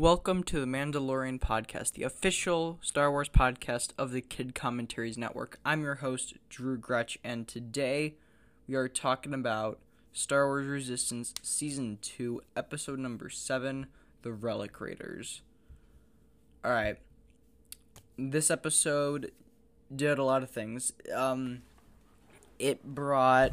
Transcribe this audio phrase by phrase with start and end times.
[0.00, 5.58] Welcome to the Mandalorian Podcast, the official Star Wars podcast of the Kid Commentaries Network.
[5.62, 8.14] I'm your host, Drew Gretch, and today
[8.66, 9.78] we are talking about
[10.14, 13.88] Star Wars Resistance Season 2, Episode Number 7
[14.22, 15.42] The Relic Raiders.
[16.64, 16.96] Alright.
[18.16, 19.32] This episode
[19.94, 20.94] did a lot of things.
[21.14, 21.60] Um,
[22.58, 23.52] it brought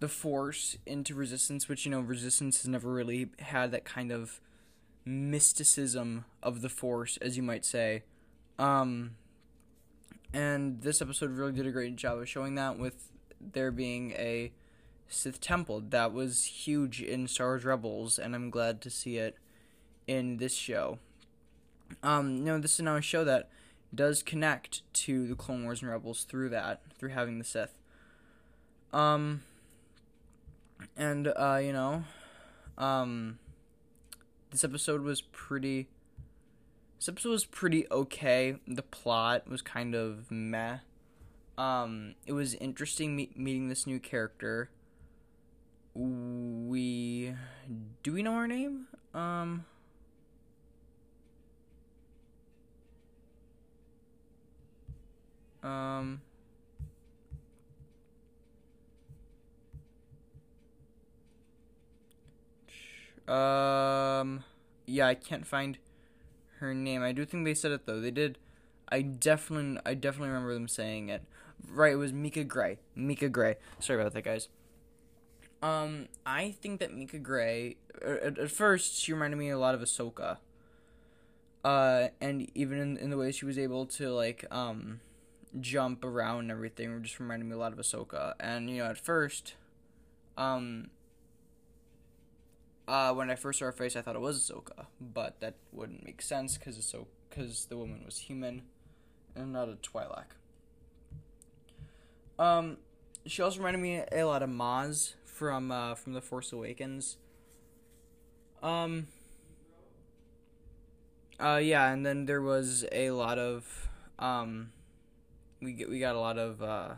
[0.00, 4.40] the Force into Resistance, which, you know, Resistance has never really had that kind of
[5.04, 8.02] mysticism of the Force, as you might say.
[8.58, 9.16] Um,
[10.32, 14.52] and this episode really did a great job of showing that with there being a
[15.08, 19.36] Sith temple that was huge in Star Wars Rebels, and I'm glad to see it
[20.06, 20.98] in this show.
[22.02, 23.48] Um, you know, this is now a show that
[23.94, 27.76] does connect to the Clone Wars and Rebels through that, through having the Sith.
[28.92, 29.42] Um,
[30.96, 32.04] and uh, you know,
[32.78, 33.38] um,
[34.54, 35.88] this episode was pretty.
[37.00, 38.54] This episode was pretty okay.
[38.68, 40.78] The plot was kind of meh.
[41.58, 44.70] Um, it was interesting me- meeting this new character.
[45.92, 47.34] We
[48.04, 48.86] do we know her name?
[49.12, 49.64] Um.
[55.64, 56.20] Um.
[63.28, 64.44] Um,
[64.86, 65.78] yeah, I can't find
[66.60, 67.02] her name.
[67.02, 68.00] I do think they said it though.
[68.00, 68.38] They did.
[68.88, 71.22] I definitely, I definitely remember them saying it.
[71.66, 72.78] Right, it was Mika Grey.
[72.94, 73.56] Mika Grey.
[73.80, 74.48] Sorry about that, guys.
[75.62, 77.76] Um, I think that Mika Grey.
[78.02, 80.38] At, at first, she reminded me a lot of Ahsoka.
[81.64, 85.00] Uh, and even in in the way she was able to like um
[85.60, 88.34] jump around and everything, just reminded me a lot of Ahsoka.
[88.38, 89.54] And you know, at first,
[90.36, 90.90] um,
[92.86, 96.04] uh, when I first saw her face, I thought it was Ahsoka, but that wouldn't
[96.04, 98.62] make sense because so because the woman was human
[99.34, 100.36] and not a Twi'lek.
[102.38, 102.78] Um,
[103.26, 107.16] she also reminded me a lot of Maz from uh, from the Force Awakens.
[108.62, 109.08] Um.
[111.40, 114.72] Uh, yeah, and then there was a lot of um.
[115.60, 116.94] We get we got a lot of uh.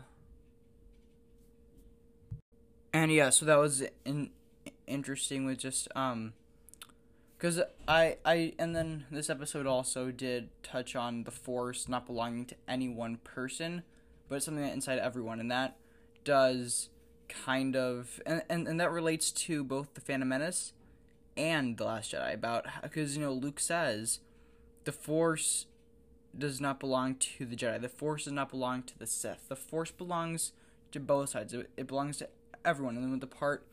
[2.93, 4.31] And yeah, so that was in
[4.87, 6.33] interesting with just um
[7.37, 12.45] because I I and then this episode also did touch on the force not belonging
[12.47, 13.83] to any one person,
[14.27, 15.77] but something that inside everyone, and that
[16.23, 16.89] does
[17.29, 20.73] kind of and, and and that relates to both the Phantom Menace
[21.35, 24.19] and the Last Jedi about because you know Luke says
[24.85, 25.67] the force
[26.37, 27.81] does not belong to the Jedi.
[27.81, 29.49] The force does not belong to the Sith.
[29.49, 30.53] The force belongs
[30.91, 31.53] to both sides.
[31.53, 32.29] It, it belongs to
[32.63, 32.95] everyone.
[32.95, 33.65] And then with the part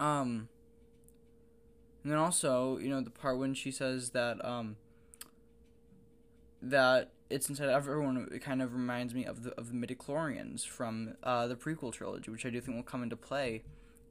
[0.00, 0.48] um,
[2.02, 4.76] and then also, you know, the part when she says that um,
[6.62, 8.28] that it's inside everyone.
[8.32, 12.30] It kind of reminds me of the of the midichlorians from uh, the prequel trilogy,
[12.30, 13.62] which I do think will come into play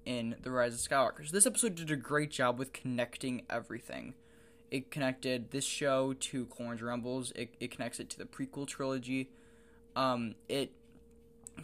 [0.06, 1.26] in the Rise of Skywalker.
[1.26, 4.14] So this episode did a great job with connecting everything.
[4.70, 7.32] It connected this show to Clone Rumbles.
[7.36, 9.30] It, it connects it to the prequel trilogy.
[9.96, 10.72] Um, it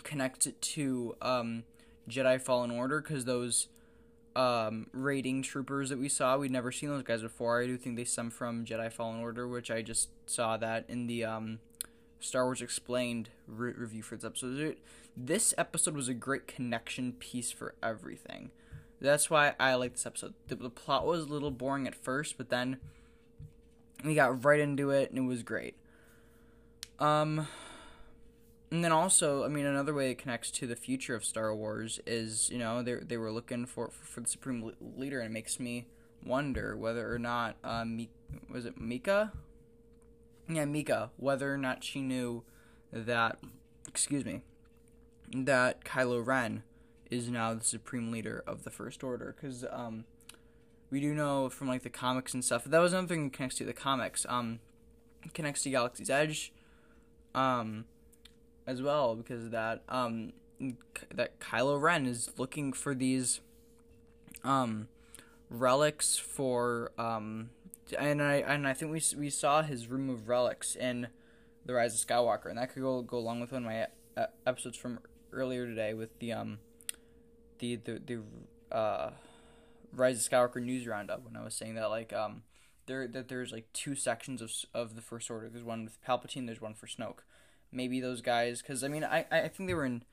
[0.04, 1.64] connects it to um,
[2.10, 3.68] Jedi Fallen Order because those
[4.36, 6.38] um, raiding troopers that we saw.
[6.38, 7.62] We'd never seen those guys before.
[7.62, 11.08] I do think they stem from Jedi Fallen Order, which I just saw that in
[11.08, 11.60] the um,
[12.20, 14.78] Star Wars Explained re- review for this episode.
[15.16, 18.52] This episode was a great connection piece for everything.
[19.00, 20.34] That's why I like this episode.
[20.48, 22.78] The, the plot was a little boring at first, but then
[24.04, 25.76] we got right into it and it was great.
[27.00, 27.48] Um,
[28.74, 32.00] and then also, I mean, another way it connects to the future of Star Wars
[32.08, 35.60] is, you know, they they were looking for for the supreme leader, and it makes
[35.60, 35.86] me
[36.26, 38.10] wonder whether or not uh, Mi-
[38.50, 39.32] was it Mika?
[40.50, 41.12] Yeah, Mika.
[41.18, 42.46] Whether or not she knew
[42.92, 43.38] that,
[43.88, 44.42] excuse me,
[45.32, 46.64] that Kylo Ren
[47.12, 50.06] is now the supreme leader of the First Order, because um,
[50.90, 52.64] we do know from like the comics and stuff.
[52.64, 54.26] That was another thing that connects to the comics.
[54.28, 54.62] Um,
[55.36, 56.52] connects to Galaxy's Edge.
[57.36, 57.86] Um
[58.66, 60.34] as well because that um
[61.14, 63.42] that Kylo Ren is looking for these
[64.44, 64.88] um
[65.50, 67.50] relics for um
[67.98, 71.08] and I and I think we we saw his room of relics in
[71.66, 74.28] the Rise of Skywalker and that could go go along with one of my uh,
[74.46, 75.00] episodes from
[75.32, 76.60] earlier today with the um
[77.60, 79.12] the the the uh
[79.92, 82.44] Rise of Skywalker news roundup when I was saying that like um
[82.86, 85.50] there that there's like two sections of of the First Order.
[85.50, 86.46] There's one with Palpatine.
[86.46, 87.20] There's one for Snoke
[87.74, 90.04] maybe those guys because I mean I I think they were in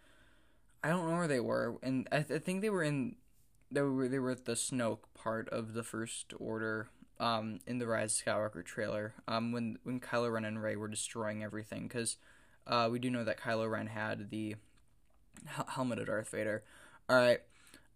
[0.83, 3.17] I don't know where they were and I, th- I think they were in
[3.71, 6.89] they were they were at the Snoke part of the First Order
[7.21, 10.89] um, in the Rise of Skywalker trailer um, when when Kylo Ren and Rey were
[10.89, 12.17] destroying everything because
[12.67, 14.57] uh, we do know that Kylo Ren had the
[15.47, 16.63] hel- helmet of Darth Vader.
[17.09, 17.41] All right,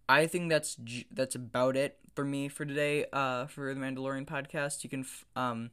[0.08, 0.76] I think that's
[1.10, 3.06] that's about it for me for today.
[3.12, 5.70] Uh, for the Mandalorian podcast, you can f- um,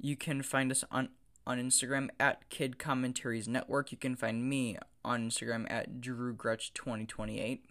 [0.00, 1.08] you can find us on
[1.46, 3.92] on Instagram at Kid Commentaries Network.
[3.92, 7.64] You can find me on Instagram at Drew Gretch 2028.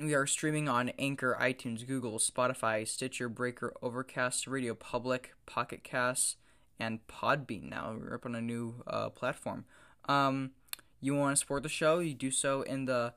[0.00, 6.36] We are streaming on Anchor, iTunes, Google, Spotify, Stitcher, Breaker, Overcast, Radio Public, Pocket Casts,
[6.78, 7.96] and Podbean now.
[8.00, 9.64] We're up on a new uh, platform.
[10.08, 10.52] Um,
[11.00, 13.14] you want to support the show, you do so in the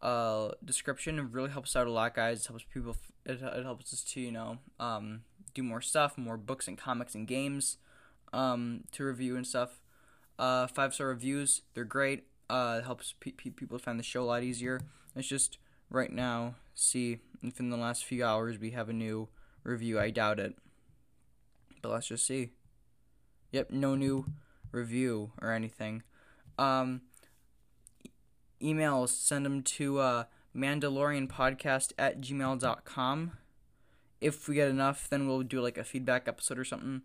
[0.00, 1.18] uh, description.
[1.18, 2.42] It really helps out a lot, guys.
[2.42, 2.96] It helps people,
[3.26, 7.14] it, it helps us to, you know, um, do more stuff, more books and comics
[7.14, 7.76] and games
[8.32, 9.80] um, to review and stuff.
[10.38, 12.24] Uh, five star reviews, they're great.
[12.48, 14.80] Uh, it helps pe- pe- people find the show a lot easier.
[15.14, 15.58] It's just
[15.90, 19.28] right now, see if in the last few hours we have a new
[19.62, 20.00] review.
[20.00, 20.56] I doubt it.
[21.82, 22.50] But let's just see.
[23.52, 24.26] Yep, no new
[24.72, 26.02] review or anything.
[26.58, 27.02] Um,
[28.04, 28.10] e-
[28.62, 30.24] emails, send them to uh,
[30.54, 33.32] mandalorianpodcast at gmail.com.
[34.20, 37.02] If we get enough, then we'll do like a feedback episode or something.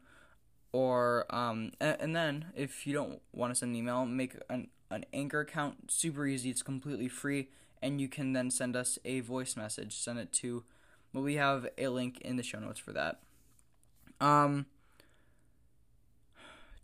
[0.76, 4.68] Or, um, and, and then if you don't want to send an email, make an,
[4.92, 5.90] an Anchor account.
[5.90, 7.48] Super easy, it's completely free
[7.86, 9.96] and you can then send us a voice message.
[9.96, 10.64] Send it to,
[11.14, 13.20] well, we have a link in the show notes for that.
[14.20, 14.66] Um,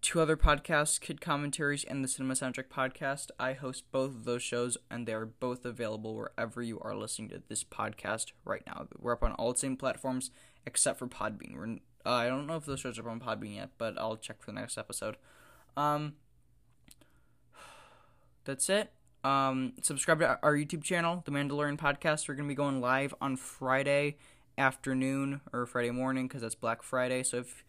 [0.02, 3.32] two other podcasts, Kid Commentaries and the Cinema Soundtrack Podcast.
[3.40, 7.30] I host both of those shows, and they are both available wherever you are listening
[7.30, 8.88] to this podcast right now.
[9.00, 10.30] We're up on all the same platforms
[10.68, 11.56] except for Podbean.
[11.56, 14.42] We're uh, I don't know if those shows are on Podbean yet, but I'll check
[14.42, 15.18] for the next episode.
[15.77, 16.13] Um,
[18.45, 18.92] that's it.
[19.24, 22.27] Um, subscribe to our YouTube channel, The Mandalorian Podcast.
[22.27, 24.18] We're going to be going live on Friday
[24.57, 27.24] afternoon or Friday morning because that's Black Friday.
[27.24, 27.63] So if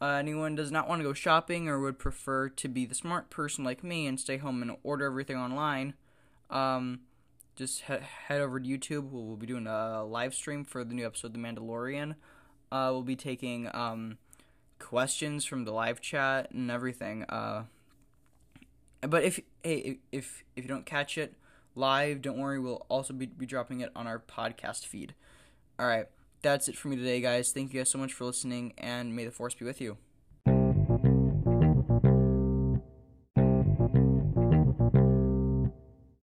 [0.00, 3.30] uh, anyone does not want to go shopping or would prefer to be the smart
[3.30, 5.94] person like me and stay home and order everything online,
[6.50, 7.00] um,
[7.56, 7.94] just he-
[8.26, 9.10] head over to YouTube.
[9.10, 12.14] We'll, we'll, be doing a live stream for the new episode, The Mandalorian.
[12.70, 14.18] Uh, we'll be taking um,
[14.78, 17.24] questions from the live chat and everything.
[17.24, 17.64] Uh,
[19.02, 21.34] but if hey if if you don't catch it
[21.74, 22.58] live, don't worry.
[22.58, 25.14] We'll also be, be dropping it on our podcast feed.
[25.78, 26.06] All right,
[26.42, 27.52] that's it for me today, guys.
[27.52, 29.98] Thank you guys so much for listening, and may the force be with you.